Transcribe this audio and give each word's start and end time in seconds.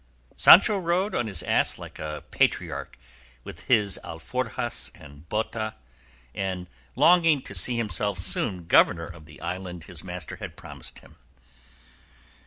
Sancho 0.35 0.79
rode 0.79 1.13
on 1.13 1.27
his 1.27 1.43
ass 1.43 1.77
like 1.77 1.99
a 1.99 2.23
patriarch, 2.31 2.97
with 3.43 3.67
his 3.67 3.99
alforjas 4.03 4.89
and 4.95 5.29
bota, 5.29 5.75
and 6.33 6.65
longing 6.95 7.39
to 7.43 7.53
see 7.53 7.77
himself 7.77 8.17
soon 8.17 8.65
governor 8.65 9.05
of 9.05 9.27
the 9.27 9.39
island 9.41 9.83
his 9.83 10.03
master 10.03 10.37
had 10.37 10.57
promised 10.57 10.97
him. 11.05 11.17